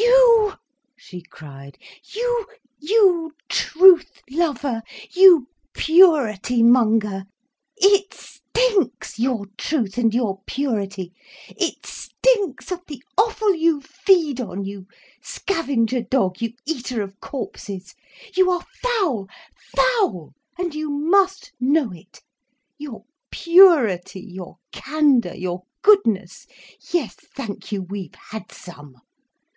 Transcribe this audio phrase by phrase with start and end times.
[0.00, 0.54] "You!"
[0.96, 1.78] she cried.
[2.12, 2.46] "You!
[2.80, 4.82] You truth lover!
[5.14, 7.26] You purity monger!
[7.76, 11.12] It stinks, your truth and your purity.
[11.50, 14.88] It stinks of the offal you feed on, you
[15.22, 17.94] scavenger dog, you eater of corpses.
[18.36, 19.28] You are foul,
[19.76, 22.22] foul—and you must know it.
[22.76, 28.96] Your purity, your candour, your goodness—yes, thank you, we've had some.